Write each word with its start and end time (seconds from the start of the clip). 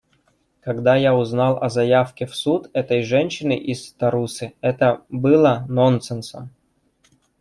Когда 0.61 0.95
я 0.95 1.15
узнал 1.15 1.61
о 1.63 1.69
заявке 1.69 2.25
в 2.25 2.35
суд 2.35 2.71
этой 2.73 3.03
женщины 3.03 3.55
из 3.55 3.93
Тарусы, 3.93 4.55
это 4.59 5.03
было 5.09 5.63
нонсенсом. 5.69 6.49